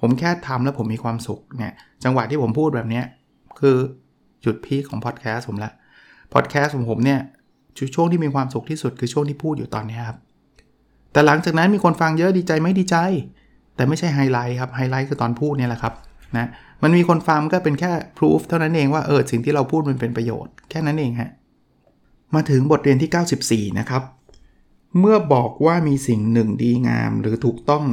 [0.00, 3.04] ผมแค่ทำแล้วผมมีความสุขเนี่ยจังหวะที่ผมพูดแบบเนี้ย
[3.60, 3.76] คือ
[4.44, 5.72] จุดพีคของพอดแคสต์ผมละ
[6.34, 7.20] พอดแคสต์ของผมเนี่ย
[7.94, 10.18] ช่วงที่มีความสุขที่สุดคือช่วงที่พูดอยู่ตอนนี้ครับ
[11.12, 12.96] แต่หลังจากนั้นมีคนฟังเยอะดีใจไม่ดีใจ
[13.76, 15.94] แต่ไม่ใช่ไฮไลท์ครับไฮไลท์คือตอนพูดเนี่ยแหละครับ
[16.36, 16.46] นะ
[16.82, 21.30] มันมีคนฟังก็เป็นแค่พิสูจน์เท่านั้นเองว่าเออสิ่งที่เราพูดมันเป็นประโยชน์แค่นั้นเองฮะ
[22.34, 24.02] มาถึงบทเรียนที่ 94 นะครับ
[25.00, 27.84] เมื่อบอกว่ามีสิ่งหนึ่งดีงามหรือถูกต้อง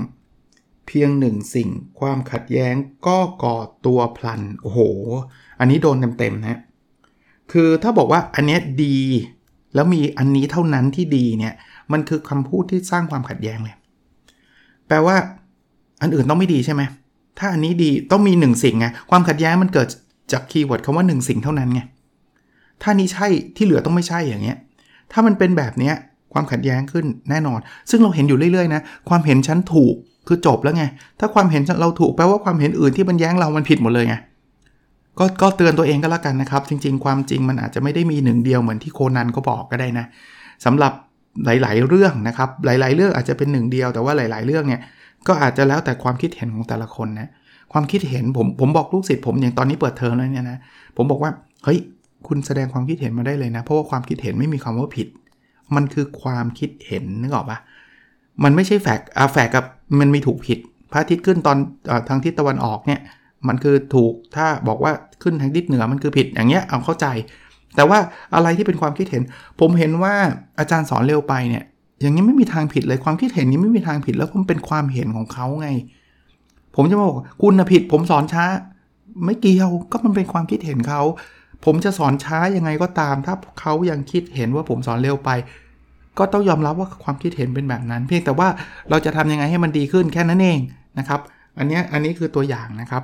[0.92, 2.74] เพียงหนึ่งสิ่งความขัดแย้ง
[3.08, 4.80] ก็ก่อตัวพลัน โอ้โห
[5.60, 6.60] อันนี้โดนเต็มๆนะ
[7.52, 8.98] คือถ้าบอกว่าอันนี้ดี
[9.76, 11.54] แล้วมีอันนี้เท่านั้นที่ดีเนี่ย
[11.92, 13.76] มันคือคำพูดที่สร้างความขัดแย้งเลย
[14.88, 15.16] แปลว่า
[16.02, 16.82] อันอื่นต้องไม่ดีใช่ไหม
[17.40, 19.88] ถ้าอันนี้ดีต้องมีหนึ่งสิ่งไงความขัดแย้งมันเกิด
[20.32, 21.82] จากคีย์เวิร์ดคำว่าหนึ่งสิ่งเท่านั้นไง
[22.82, 24.58] ถ้านี้ใช่ที่เหลือต้องไม่ใช่อย่างเงี้ย
[25.12, 25.96] ถ้ามันเป็นแบบเนี้ย
[26.34, 29.96] ความขัดแย้งขึ้นแน่นอน ซึ่งเราเห็นอยู่เรื่อยๆนะความเห็นฉันถูก
[30.28, 30.84] คือจบแล้วไง
[31.20, 34.16] ถ้าความเห็นเราถูกแปลว่าความเห็นอื่นที่มันแย้งเรามันผิดหมดเลยไง
[35.20, 40.06] ก็ก็เตือนตัวเองก็แล้วกันนะครับ จริง ๆ ความจริงมันอาจจะไม่ได้มีหนึ่งเดียวเหมือนที่โคนันก็บอกก็ได้นะ
[40.66, 40.94] สำหรับ
[41.46, 44.82] หลาย ๆ เรื่องนะครับ หลาย ๆ เรื่องอาจจะเป็นหนึ่งเดียวแต่ว่าหลาย ๆ เรื่องเนี่ย
[45.28, 47.30] ก็อาจจะแล้วแต่ความคิดเห็นของแต่ละคนนะ
[47.74, 50.60] ความคิดเห็นผมผมบอกลูกศิษย์ผมอย่างตอนนี้เปิดเทอมแล้วเนี่ยนะ
[50.98, 51.32] ผมบอกว่า
[51.64, 51.80] เฮ้ย
[52.28, 55.08] คุณแสดงความคิดเห็นมาได้เลยนะ เพราะว่าความคิดเห็นไม่มีคำว่าผิด
[55.76, 57.60] มันคือความคิดเห็นนึกออกปะ
[58.44, 59.66] มันไม่ใช่แฟกอาแฟกกับ
[60.00, 60.60] มันมีถูกผิด
[60.92, 61.58] พระอาทิตย์ขึ้นตอน
[61.90, 63.00] อทางทิศตะวันออกเนี่ย
[63.48, 64.92] มันคือถูกถ้าบอกว่า
[65.24, 67.06] ขึ้นทางทิศเหนือมันคือผิดอย่างเงี้ยเอาเข้าใจ
[67.76, 68.00] แต่ว่า
[68.36, 69.24] อะไรที่เป็นความคิดเห็น
[69.60, 70.14] ผมเห็นว่า
[70.60, 71.64] อาจารย์สอนเร็วไปเนี่ย
[72.02, 75.70] อย่างนี้ไม่มีทางผิดเลยความคิดเห็นนี้ไม่มีทางผิดแล้วมันเป็นความเห็นของเขาไง
[76.76, 78.46] ผมจะบอกคุณนะผิด ผมสอนช้า
[79.26, 81.02] ไม่เกี่ยวก็มันเป็นความคิดเห็นเขา
[81.66, 85.30] ผมจะสอนช้ายังไงก็ตาม ถ้าเขายังคิดเห็นว่าผมสอนเร็วไป
[86.20, 88.48] ก็ต้องยอมรับว่าความคิดเห็นเป็นแบบนั้น เพียงแต่ว่า
[88.90, 90.60] เราจะทำยังไงให้มันดีขึ้นแค่นั้นเอง
[91.00, 91.20] นะครับ
[91.58, 93.04] อันนี้อันนี้คือตัวอย่างนะครับ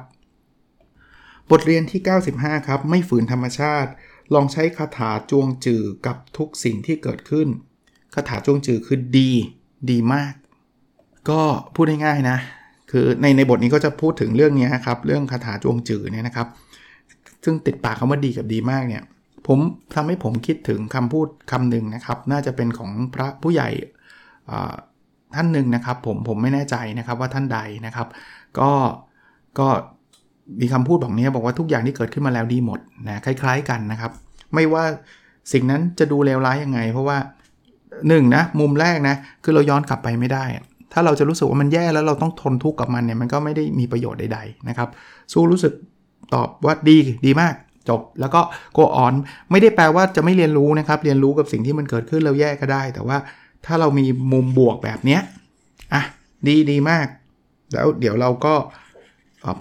[1.52, 2.02] บทเรียนที่
[2.34, 3.90] 95 ครับ ไม่ฝืนธรรมชาติ
[4.34, 7.48] ลองใช้คาถาจวงจือกับทุกสิ่งที่เกิดขึ้น
[8.16, 9.32] คาถาจวงจือคือดี
[9.90, 10.34] ดีมาก
[11.30, 11.42] ก็
[11.76, 12.38] พูดง่ายๆนะ
[12.92, 16.48] คือในในบทนี้ก็จะพูดถึงเรื่องนี้ครับ เรื่องคาถาจวงจือเนี่ยนะครับ
[17.44, 19.04] ซึ่งติดปากคำว่าดีกับดีมากเนี่ย
[19.48, 19.60] ผม
[19.96, 23.70] ทำให้ผมคิดถึงคำพูดคำหนึ่งนะครับ น่าจะเป็นของพระผู้ใหญ่
[25.36, 28.08] ท่านหนึ่งนะครับ ผมผมไม่แน่ใจนะครับว่าท่านใดนะครับ
[28.60, 28.72] ก็
[29.60, 29.68] ก็
[30.62, 34.12] มีคำพูดบอกนี้บอกว่าทุกอย่างที่เกิดขึ้นมาแล้วดีหมดนะคล้าย ๆ กันนะครับ
[34.54, 34.84] ไม่ว่า
[35.54, 37.18] สิ่งนั้นจะดูเลวร้ายยังไง เพราะว่า
[37.74, 40.46] 1นนะมุมแรกนะคือเราย้อนกลับไปไม่ได้
[40.94, 44.90] ถ้าเราจะรู้สึกว่ามันแย่แล้วเราต้องทนทุกข์กับมันเนี่ยมันก็ไม่ได้มีประโยชน์ใดๆนะครับ
[45.34, 45.74] สู้รู้สึก
[46.34, 47.54] ตอบว่าดีดีมาก
[47.90, 48.42] จบแล้วก็
[48.78, 49.14] go on
[49.52, 53.18] ไม่ได้แปลว่าจะไม่เรียนรู้นะครับ เรียนรู้กับสิ่งที่มันเกิดขึ้นแล้วแย่ก็ได้ แต่ว่า
[53.66, 55.22] ถ้าเรามีมุมบวกแบบเนี้ย
[55.94, 56.04] อะ
[56.48, 57.08] ดีดีมาก
[57.74, 58.54] แล้วเดี๋ยวเราก็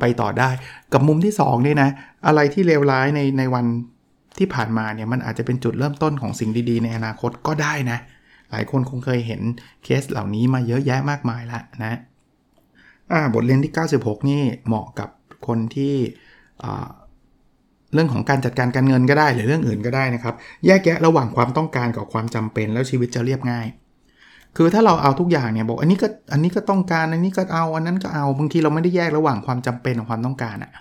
[0.01, 0.51] ไปต่อได้
[0.93, 1.91] กับมุมที่2นี่นะ
[2.27, 3.67] อะไรที่เลวร้ายในในวัน
[4.39, 7.99] ที่ผ่านมาเนี่ยมันอาจจะเป็นจุดเริ่มต้นของสิ่งดีๆ ในอนาคตก็ได้นะ
[8.51, 9.41] หลายคนคงเคยเห็น
[9.85, 11.99] เคสเหล่านี้มาเยอะแยะมากมายแล้วนะ
[13.13, 15.11] อ่าบทเรียนที่ 96 นี่เหมาะกับ
[15.47, 15.95] คนที่
[17.95, 20.35] เรื่องของการจัดการการเงินก็ได้หรือเรื่องอื่นก็ได้นะครับ
[20.67, 23.67] แยกแยะระหว่างความต้องการกับความจำเป็นแล้วชีวิตจะเรียบง่าย
[24.57, 30.73] คือถ้าเราเอาทุกอย่างเนี่ยบอกอันนี้ก็อันนี้ก็ต้องการอันนี้ก็เอาอันนั้นก็เอาบางทีเราไม่ได้แยกระหว่างความจำเป็นกับความต้องการอะ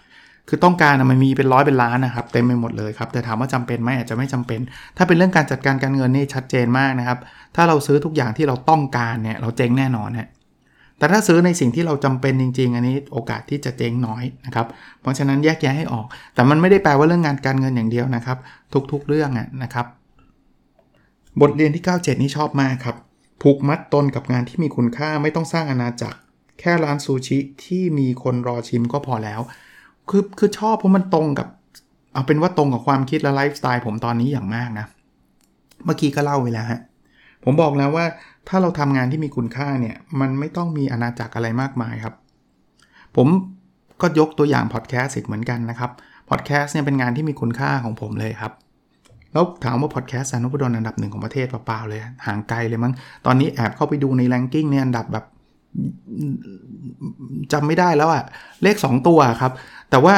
[0.49, 4.59] คือต้องการมันมีเป็นร้อยเป็นล้านนะครับเต็มไปหมดเลยครับแต่ถามว่าจำเป็นไหมอาจจะไม่จำเป็น
[4.97, 7.19] ถ้าเป็นเรื่องการจัดการการเงินนี่ชัดเจนมากนะครับ
[7.55, 10.29] ถ้าเราซื้อทุกอย่างที่เราต้องการเนี่ยเราเจ๊งแน่นอนฮะ
[10.97, 14.67] แต่ถ้าซื้อในสิ่งที่เราจำเป็นจริง ๆ อันนี้โอกาสที่จะเจ๊งน้อยนะครับ
[15.01, 16.05] เพราะฉะนั้นแยกแยะให้ออก
[16.35, 18.37] แต่มันไม่ได้แปลว่าเรื่องงานการเงินอย่างเดียวนะครับ
[18.91, 19.29] ทุกๆเรื่อง
[19.63, 19.85] นะครับ
[21.41, 22.95] บทเรียนที่ 97 นี่ชอบมากครับ
[23.41, 26.17] ผูกมัดตนกับงานที่มีคุณค่าไม่ต้องสร้างอาณาจักร
[26.59, 29.41] แค่ร้านซูชิที่มีคนรอชิมก็พอแล้ว
[30.09, 31.47] คือคือชอบเพราะมันตรงกับ
[32.13, 34.85] เอาเป็นว่าตรงกับความคิดและไลฟ์สไตล์ผมตอนนี้อย่างมากนะ
[35.85, 36.81] เมื่อกี้ก็เล่าไปแล้วฮะ
[37.43, 38.05] ผมบอกแล้วว่า
[38.49, 42.13] ถ้าเราทำงานที่มีคุณค่าเนี่ยมันไม่ต้องมีอาณาจักรอะไรมากมายครับ
[43.15, 43.27] ผม
[44.01, 45.91] ก็ยกตัวอย่างพอดแคสต์อีกเหมือนกันนะครับ
[46.29, 48.53] พอดแคสต์เนี่ยเป็นงานที่มีคุณค่าของผมเลยครับ
[49.33, 52.93] แล้วถามว่าพอดแคสต์สานุพดลอันดับหนึ่งของประเทศเปล่าๆเลย ห่างไกลเลยมั้ง
[53.25, 55.25] ตอนนี้แอบเข้าไปดูในแรงกิ้งเนี่ยอันดับแบบ
[57.53, 58.23] จำไม่ได้แล้วอะ
[58.63, 59.51] เลข 2 ตัวครับ
[59.89, 60.15] แต่ว่า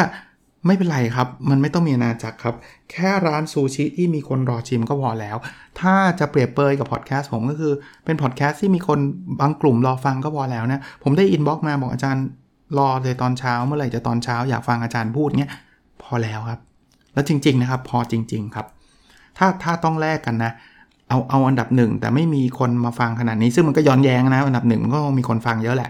[0.66, 2.56] ไม่เป็นไรครับ มันไม่ต้องมีอาณาจักรครับ
[2.92, 5.38] แค่ร้านซูชิที่มีคนรอชิมก็พอแล้ว
[5.80, 7.74] ถ้าจะเปรียบเปรยกับพอดแคสต์ผมก็คือ
[8.06, 9.00] เป็นพอดแคสต์ที่มีคน
[9.40, 12.26] บางกลุ่มรอฟังก็พอแล้วนะ ผมได้ inbox มาบอกอาจารย์
[12.78, 15.52] รอเลยตอนเช้าเมื่อไหร่จะตอนเช้าอยากฟังอาจารย์พูดเงี้ย
[16.04, 16.60] พอแล้วครับ
[17.14, 18.66] แล้วจริง ๆนะครับ พอจริง ๆ ครับ
[19.38, 20.52] ถ้าถ้าต้องแลกกันนะ
[21.10, 25.90] เอาเอาอันดับหนึ่งแต่ไม่มีคนมาฟังขนาดนี้ ซึ่งมันก็ย้อนแย้งนะอันดับหนึ่งมันก็มีคนฟังเยอะแหละ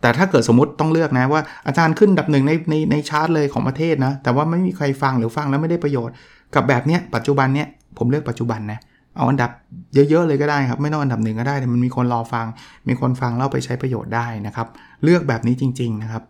[0.00, 6.14] แต่ถ้าเกิดสมมติต้องเลือกนะว่าอาจารย์ขึ้นอันดับหนึ่งในในในชาร์ตเลยของประเทศนะ แต่ว่าไม่มีใครฟังหรือฟังแล้วไม่ได้ประโยชน์
[6.54, 8.78] กับแบบเนี้ยปัจจุบันเนี้ยผมเลือกปัจจุบันนะ
[9.16, 9.50] เอาอันดับ
[9.94, 12.46] เยอะๆเลยก็ได้ครับ ไม่ต้องอันดับหนึ่งก็ได้แต่มันมีคนรอฟัง
[12.88, 14.66] มีคนฟังแล้วไปใช้ประโยชน์ได้นะครับ
[15.04, 16.22] เลือกแบบนี้จริง ๆนะครับ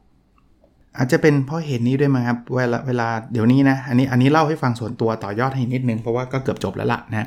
[0.99, 7.27] อาจจะเป็นเพราะเหตุนี้ด้วยมั้งครับเวลาเวลาเดี๋ยวนี้นะอันนี้อันนี้เล่าให้ฟังส่วนตัวต่อยอดให้นิดนึงเพราะว่าก็เกือบจบแล้วละนะ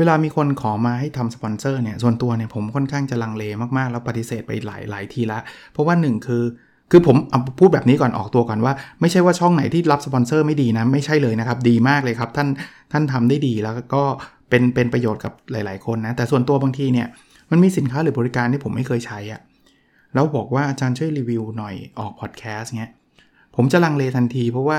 [0.00, 3.44] เวลามีคนขอมาให้ทำสปอนเซอร์เนี่ยส่วนตัวเนี่ยผมค่อนข้างจะลังเล
[3.76, 5.38] มากๆ แล้วปฏิเสธไปหลายหลายทีละ
[5.72, 6.44] เพราะว่าหนึ่งคือ
[6.90, 7.16] คือผม
[7.58, 12.48] พูดแบบนี้ก่อนออกตัวก่อนว่า ไม่ใช่ว่าช่องไหนที่รับสปอนเซอร์ไม่ดีนะ ไม่ใช่เลยนะครับ ดีมากเลยครับ ท่าน
[12.92, 14.02] ท่านทำได้ดีแล้วก็
[14.48, 17.06] เป็นเป็นประโยชน์กับหลาย ๆ คนนะ แต่ส่วนตัวบางทีเนี่ย
[17.50, 19.40] มันมีสินค้าหรือบริการที่ผมไม่เคยใช้อะ
[20.14, 22.92] แล้วบอกว่าอาจารย์ช่วยรีวิวหน่อยออกพอดแคสต์เงี้ย
[23.56, 24.78] ผมจะลังเลทันที เพราะว่า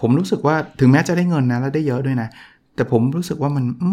[0.00, 2.28] ผมรู้สึกว่าถึงแม้จะได้เงินนะแล้วได้เยอะด้วยนะ
[2.78, 3.90] แต่ผมรู้สึกว่ามันอื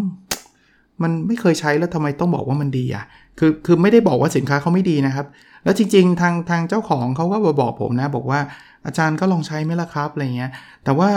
[1.03, 3.05] มันไม่เคยใช้แล้วทำไมต้องบอกว่ามันดีอะ
[3.39, 5.25] คือคือไม่ได้บอกว่าสินค้าเขาไม่ดีนะครับ
[5.63, 8.39] แล้วจริง ๆ ทางทางเจ้าของเขาก็มาบอกผมนะ บอกว่า
[8.85, 10.51] อาจารย์ก็ลองใช้ไหมล่ะครับอะไรเงี้ย
[10.83, 11.09] แต่ว่า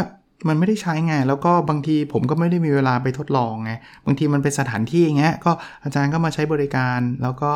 [0.49, 3.73] มันไม่ได้ใช้ไง แล้วก็บางทีผมก็ไม่ได้มีเวลาไปทดลองไง
[4.07, 5.51] บางทีมันเป็นสถานที่อย่างเงี้ย ก็
[5.85, 7.53] อาจารย์ก็มาใช้บริการ แล้วก็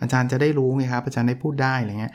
[0.00, 2.14] อาจารย์จะได้รู้ไงครับ อาจารย์ได้พูดได้อะไรเงี้ย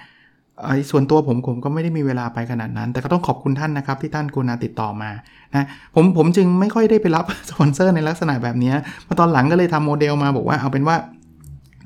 [0.91, 5.11] ส่วนตัวผมผมก็ไม่ได้มีเวลาไปขนาดนั้น แต่ก็ต้องขอบคุณท่านนะครับ ที่ท่านกุณาติดต่อมา
[5.55, 8.73] นะผมผมจึงไม่ค่อยได้ไปรับสปอนเซอร์ในลักษณะแบบนี้
[9.05, 10.95] พอตอนหลังก็เลยทำโมเดลมาบอกว่าเอาเป็นว่า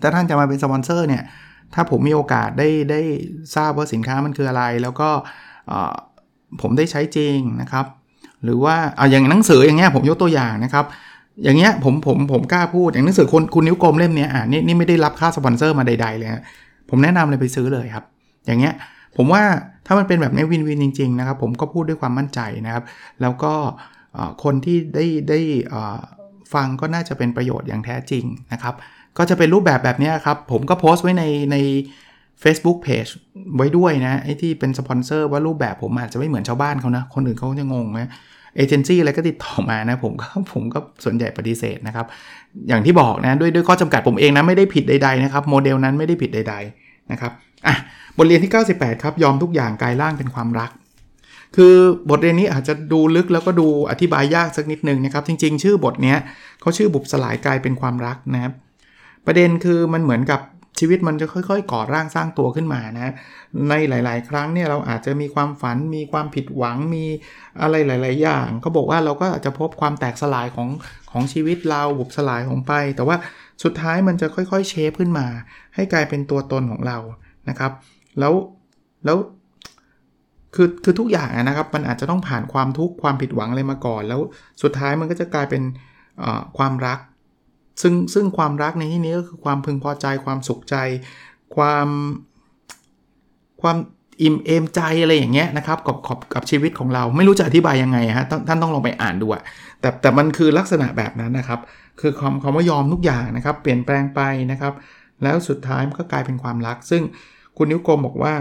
[0.01, 1.23] ถ้าท่านจะมาเป็นสปอนเซอร์เนี่ย
[1.73, 3.01] ถ้าผมมีโอกาสได้ได้
[3.55, 5.09] ทราบว่าสินค้ามันคืออะไร แล้วก็
[6.61, 7.85] ผมได้ใช้จริงนะครับ
[8.43, 10.85] หรือว่าเอาอย่างหนังสืออย่างเงี้ยผมยกตัวอย่างนะครับ
[11.43, 16.29] อย่างเงี้ยผมผมผมกล้าพูดอย่างหนังสือคุณคุณนิ้วกลมเล่มเนี้อ่านี่นี่ไม่ได้รับค่าสปอนเซอร์มาใดๆเลย
[16.89, 18.05] ผมแนะนำเลยไปซื้อเลยครับ
[18.45, 18.73] อย่างเงี้ย
[19.17, 19.43] ผมว่า
[19.85, 22.83] ถ้ามันเป็นแบบนี้ win-win จริงๆนะครับผมก็พูดด้วยความมั่นใจนะครับ
[23.21, 23.53] แล้วก็
[24.43, 25.39] คนที่ได้ได้
[26.53, 28.75] ฟังก็น่าจะเป็นประโยชน์อย่างแท้จริงนะครับ
[29.17, 31.57] ก็จะเป็นรูปแบบแบบนี้ครับ ผมก็โพสต์ไว้ในใน
[32.43, 33.11] Facebook Page
[33.57, 38.09] ไว้ด้วยนะไอ้ที่เป็นสปอนเซอร์ว่ารูปแบบผมอาจจะไม่เหมือนชาวบ้านเขานะ คนอื่นเขาจะงงนะ
[38.55, 42.05] เอเจนซี่อะไรก็ติดต่อมานะผมก็ผมก็ส่วนใหญ่ปฏิเสธนะครับ
[42.67, 47.31] อย่างที่บอกนะด้วยด้วยข้อจำกัดผมเองนะไม่ได้ผิดใดๆนะครับโมเดลนั้นไม่ได้ผิดใด ๆนะครับ
[47.67, 47.75] อะ
[48.17, 50.71] บทเรียนที่ 98 ครับ ยอมทุกอย่างกลายร่างเป็นความรัก
[51.55, 51.75] คือ
[52.09, 56.17] บทเรียนนี้อาจจะดูลึกแล้วก็ดูอธิบายยากสักนิดนึงนะครับ จริง ๆ ชื่อบทเนี้ย
[56.61, 58.53] เขาชื่อบุบสลายกลายเป็นความรักนะครับ
[59.25, 60.41] ประเด็นคือมันเหมือนกับ
[60.79, 63.13] ชีวิตมันจะค่อยๆ ก่อร่างสร้างตัวขึ้นมานะ
[63.69, 67.05] ในหลาย ๆ ครั้งเนี่ยเราอาจจะมีความฝัน มีความผิดหวัง มี
[67.61, 70.69] อะไรหลาย ๆ อย่างเขาบอกว่าเราก็อาจจะพบความแตกสลายของ
[71.11, 73.17] ของชีวิตเราบุบสลายของไป แต่ว่า
[73.63, 75.27] สุดท้ายมันจะค่อยๆ เชฟขึ้นมา
[75.75, 76.97] ให้กลายเป็นตัวตนของเรา
[77.49, 77.71] นะครับ
[78.19, 78.33] แล้ว
[79.05, 79.17] แล้ว
[80.55, 84.19] คือคือทุกอย่างนะครับมันอาจจะต้องผ่านความทุกข์ความผิดหวังอะไรมาก่อน แล้ว
[84.61, 85.61] สุดท้ายมันก็จะกลายเป็น
[86.57, 86.99] ความรัก
[87.81, 90.75] ซึ่งซึ่งความรักในที่นี้ก็คือความพึงพอใจความสุขใจ
[91.55, 91.87] ความ
[93.61, 93.77] ความ
[94.21, 99.43] อิ่มเอมใจอะไรอย่างเงี้ยนะครับกับกับกับชีวิตของเราไม่รู้จะอธิบายยังไงฮะท่านต้องลองไปอ่านดูอะ
[99.79, 101.59] แต่แต่มันคือลักษณะแบบนั้นนะครับ
[102.01, 104.73] คือความความว่ายอมทุกอย่างนะครับ เปลี่ยนแปลงไปนะครับ
[105.23, 107.01] แล้วสุดท้ายมันก็กลายเป็นความรัก ซึ่ง
[107.57, 108.33] คุณนิ้วกลมบอกว่า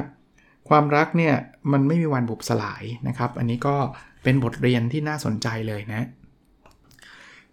[0.69, 1.35] ความรักเนี่ย
[1.73, 3.77] มันไม่มีวันบุบสลายนะครับ อันนี้ก็
[4.23, 6.07] เป็นบทเรียนที่น่าสนใจเลยนะ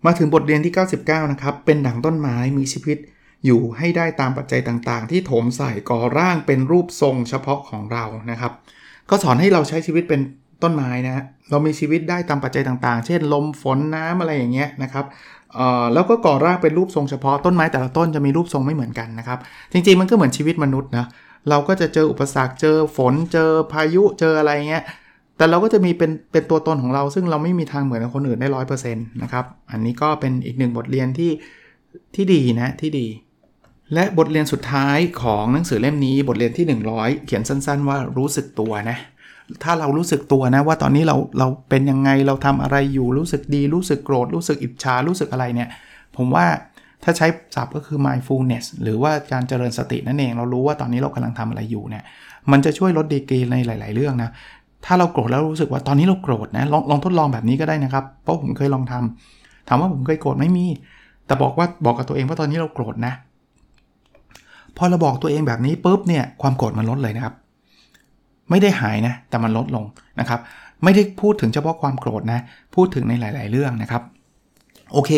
[0.05, 2.97] มาถึงบทเรียนที่ 99 นะครับ เป็นดั่งต้นไม้มีชีวิต
[3.45, 8.51] อยู่ให้ได้ตามปัจจัยต่างๆ ที่โถมใส่ก่อร่างเป็นรูปทรงเฉพาะของเรานะครับ
[9.09, 10.21] ก็สอนให้เราใช้ชีวิตเป็น
[10.63, 15.05] ต้นไม้นะเรามีชีวิตได้ตามปัจจัยต่างๆ เช่น ลมฝนน้ำอะไรอย่างเงี้ยนะครับ
[15.93, 19.39] แล้วก็ก่อร่างเป็นรูปทรงเฉพาะต้นไม้แต่ละต้นจะมีรูปทรงไม่เหมือนกันนะครับ
[19.71, 21.05] จริงๆมันก็เหมือนชีวิตมนุษย์นะ
[21.49, 24.83] เราก็จะเจออุปสรรคเจอฝนเจอพายุเจออะไรเงี้ย
[25.37, 31.31] แต่เราก็จะมีเป็นเป็นตัวตนของเรา ซึ่งเราไม่มีทางเหมือนคนอื่นได้ร้อยเปอร์เซ็นต์นะครับอันนี้ก็เป็นอีกหนึ่งบทเรียนที่
[32.15, 33.07] ที่ดีนะที่ดี
[33.93, 38.97] และบทเรียนสุดท้ายของหนังสือเล่มนี้บทเรียนที่ 100 เขียนสั้น ๆ ว่ารู้สึกตัวนะ
[39.63, 45.69] ถ้าเรารู้สึกตัวนะว่าตอนนี้เราเราเป็นยังไงเราทำอะไรอยู่รู้สึกดีรู้สึกโกรธรู้สึกอิจฉารู้สึกอะไรเนี่ย
[46.17, 46.45] ผมว่า
[47.03, 52.03] ถ้าใช้ศัพท์ก็คือ mindfulness หรือว่าการเจริญสตินั่นเอง เรารู้ว่าตอนนี้เรากำลังทำอะไรอยู่เนี่ย
[52.51, 54.29] มันจะช่วยลดดีกรีในหลาย ๆ เรื่องนะ
[54.85, 60.65] ถ้าเราโกรธแล้วรู้สึกว่าตอนนี้เราโกรธนะ ลองลองทดลองแบบนี้ก็ได้นะครับ เพราะผมเคยลองทำถามว่าผมเคยโกรธไม่มี
[61.25, 63.13] แต่บอกว่าบอกกับตัวเองว่าตอนนี้เราโกรธนะ
[64.77, 67.35] พอเราบอกตัวเองแบบนี้ปุ๊บเนี่ย ความโกรธมันลดเลยนะครับ
[68.49, 69.85] ไม่ได้หายนะ แต่มันลดลง
[70.19, 70.39] นะครับ
[70.83, 72.39] ไม่ได้พูดถึงเฉพาะความโกรธนะ
[72.75, 74.03] พูดถึงในหลาย ๆ เรื่องนะครับ
[74.93, 75.11] โอเค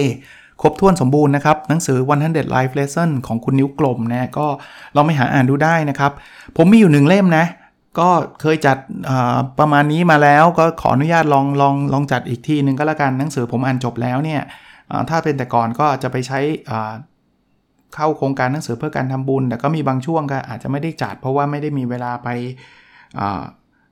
[0.64, 1.98] ครบถ้วนสมบูรณ์นะครับ หนังสือ
[2.28, 4.48] 100 Life Lesson ของคุณนิ้วกลมนะก็
[4.96, 6.12] ลองไปหาอ่านดูได้นะครับ
[6.58, 7.46] ผมมีอยู่หนึ่งเล่มนะ
[8.00, 8.10] ก็
[8.42, 8.78] เคยจัด
[9.60, 14.42] ประมาณนี้มาแล้วก็ขออนุญาตลองลองลองจัดอีกทีหนึ่งก็แล้วกันหนังสือผมอ่านจบแล้วเนี่ย
[15.10, 16.40] ถ้าเป็นแต่ก่อนก็จะไปใช้
[17.96, 22.30] เข้าโครงการหนังสือเพื่อการทำบุญ แต่ก็มีบางช่วงก็อาจจะไม่ได้จัด เพราะว่าไม่ได้มีเวลาไป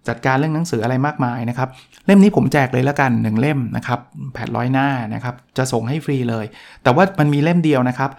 [0.08, 1.70] จัดการเรื่องหนังสืออะไรมากมายนะครับ
[2.06, 4.00] เล่มนี้ผมแจกเลยแล้วกัน 1 เล่มนะครับ
[4.34, 6.46] แผ่ร้อยหน้านะครับ จะส่งให้ฟรีเลย
[6.84, 8.12] แต่ว่ามันมีเล่มเดียวนะครับ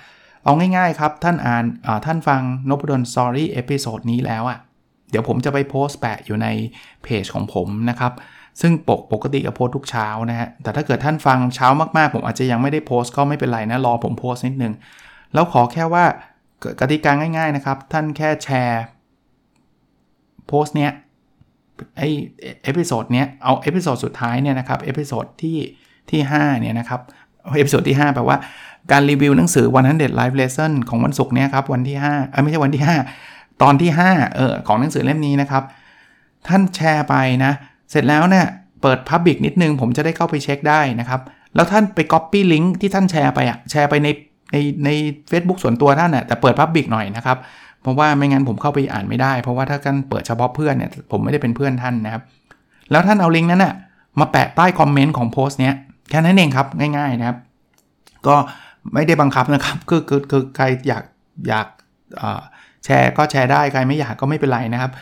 [0.45, 1.65] เอาง่ายๆครับ ท่านอ่าน
[2.07, 4.59] ท่านฟังนพดล Story episode นี้แล้วอะ่ะ
[5.11, 6.49] เดี๋ยวผมจะไปโพสต์แปะอยู่ใน
[7.03, 8.13] เพจของผมนะครับ
[8.61, 14.73] ซึ่งปกปกติจะโพสต์ทุกเช้านะฮะ แต่ถ้าเกิดท่านฟังเช้ามากๆ ผมอาจจะยังไม่ได้โพสต์ก็ไม่เป็นไรนะ รอผมโพสต์นิดนึง
[15.35, 16.05] แล้วขอแค่ว่า
[16.81, 18.83] กติกาง่าย ๆนะครับ ท่านแค่แชร์
[20.47, 20.93] โพสต์เนี้ย
[21.97, 22.03] ไอ
[22.65, 25.59] episode เนี้ยเอา episode สุดท้ายเนี่ยนะครับ episode ที่
[26.11, 27.01] ที่5เนี่ยนะครับ
[27.57, 28.37] episode ที่ 5 แปลว่า
[28.93, 32.83] การรีวิวหนังสือ100 Live Lesson ของวันศุกร์เนี่ยครับวันที่5เออไม่ใช่วันที่
[33.25, 35.63] 5 ตอนที่5เออของหนังสือเล่มนี้นะครับ
[36.49, 37.15] ท่านแชร์ไป
[37.45, 37.53] นะ
[37.91, 38.47] เสร็จแล้วเนี่ย
[38.83, 41.21] เปิด Public นิดนึง ผมจะได้เข้าไปเช็คได้นะครับ
[41.55, 44.09] แล้วท่านไป Copy ลิงก์ที่ท่านแชร์ไปอะแชร์ไปใน
[44.53, 44.91] ในใน
[45.31, 47.39] Facebook ส่วนตัวท่านนะแต่เปิด Public หน่อยนะครับ
[47.83, 52.23] เพราะว่าไม่งั้นผมเข้าไปอ่านไม่ได้ เพราะว่าถ้ากันเปิดเฉพาะเพื่อนเนี่ยผมไม่ได้เป็นเพื่อนท่านนะครับ
[52.91, 53.75] แล้วท่านเอาลิงก์นั้นนะ่ะ
[54.21, 55.75] มาแปะใต้คอมเมนต์ของโพสต์เนี้ย
[56.11, 56.67] แค่นั้นเองครับ
[56.97, 57.39] ง่าย ๆนะครับ
[58.27, 58.37] ก็
[58.95, 61.05] ไม่ได้บังคับนะครับคือคือคือใครอยาก
[61.49, 61.67] อยาก
[62.85, 64.93] แชร์ก็แชร์ได้ใครไม่อยากก็ไม่เป็นไรนะครับ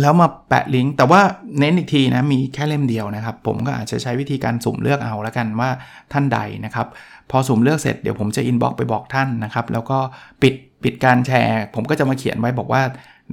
[0.00, 1.20] แล้วมาแปะลิงก์แต่ว่า
[1.58, 5.70] เน้นอีกทีนะมีแค่เล่มเดียวนะครับ ผมก็อาจจะใช้วิธีการสุ่มเลือกเอาแล้วกันว่า
[6.12, 6.86] ท่านใดนะครับ
[7.30, 9.98] พอสุ่มเลือกเสร็จเดี๋ยวผมจะอินบ็อกไปบอกท่านนะครับ แล้วก็
[10.42, 12.82] ปิด ปิดการแชร์ ผมก็จะมาเขียนไว้บอกว่า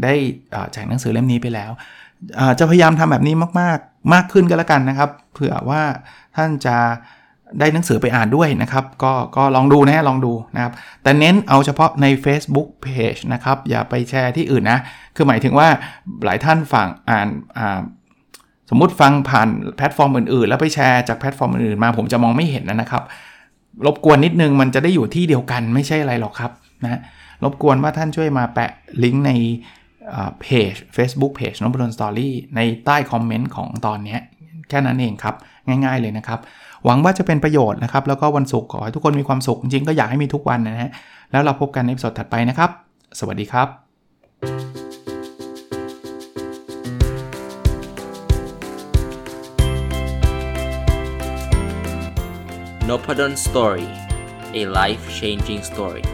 [0.04, 0.14] ได้
[0.74, 1.72] แจกหนังสือเล่มนี้ไปแล้ว
[2.60, 5.82] จะพยายามทำแบบนี้มากๆ มากขึ้นก็แล้วกันนะครับ เผื่อว่า
[6.36, 6.78] ท่านจะ
[7.60, 14.80] ได้หนังสือไปอ่านด้วยนะครับ ก็ก็ลองดูนะลองดูนะครับ แต่เน้นเอาเฉพาะใน Facebook Page นะครับ อย่าไปแชร์ที่อื่นนะ
[15.16, 15.68] คือหมายถึงว่า
[16.26, 17.80] หลายท่านฟังอ่านอ่า
[18.70, 23.04] สมมุติฟังผ่านแพลตฟอร์มอื่นๆ แล้วไปแชร์จากแพลตฟอร์มอื่นๆมาผมจะมองไม่เห็นนะครับ
[23.86, 26.52] รบกวนนิดนึงมันจะได้อยู่ที่เดียวกันไม่ใช่อะไรหรอกครับ
[26.84, 27.00] นะ
[27.44, 28.72] รบกวนว่าท่านช่วยมาแปะ
[29.04, 29.32] ลิงก์ใน
[30.42, 34.18] เพจ Facebook Page นพดล Story ในใต้คอมเมนต์ของตอนนี้
[34.70, 35.36] แค่นั้นเองครับ
[35.68, 36.40] ง่ายๆเลยนะครับ
[36.86, 40.92] หวังว่าจะเป็นประโยชน์นะครับ แล้วก็วันศุกร์ขอให้ทุกคนมีความสุขจริงก็อยากให้มีทุกวันนะฮะ
[41.32, 42.70] แล้วเราพบกันในสดถัดไปนะครับ
[43.20, 43.68] สวัสดีครับ
[52.90, 53.88] n o p a d o n Story
[54.60, 56.06] a life changing story